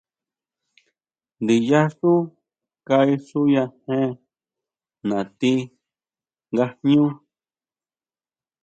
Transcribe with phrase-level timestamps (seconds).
[1.43, 2.11] Ndiyá xú
[2.87, 4.11] kaixuyajen
[5.09, 5.53] natí
[6.51, 7.05] nga jñú.